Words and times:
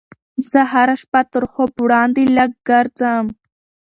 زه 0.49 0.61
هره 0.71 0.95
شپه 1.01 1.21
تر 1.31 1.43
خوب 1.51 1.71
وړاندې 1.85 2.23
لږ 2.37 2.51
ګرځم. 2.69 3.25